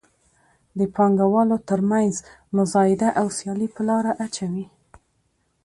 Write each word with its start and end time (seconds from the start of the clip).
د 0.77 0.79
پانګوالو 0.95 1.57
تر 1.69 1.79
مینځ 1.89 2.15
مزایده 2.55 3.09
او 3.19 3.27
سیالي 3.37 3.67
په 3.75 3.81
لاره 3.89 4.11
اچوي. 4.25 4.65